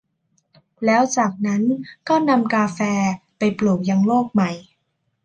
[0.85, 1.61] แล้วจากนั้น
[2.07, 2.79] ก็นำกาแฟ
[3.37, 4.51] ไปปลูกยังโลกใหม่